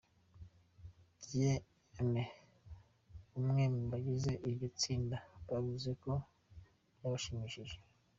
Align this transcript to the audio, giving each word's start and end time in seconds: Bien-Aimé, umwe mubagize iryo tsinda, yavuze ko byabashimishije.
Bien-Aimé, 1.29 2.23
umwe 3.39 3.63
mubagize 3.73 4.31
iryo 4.47 4.67
tsinda, 4.79 5.17
yavuze 5.51 5.89
ko 6.03 6.11
byabashimishije. 6.95 7.77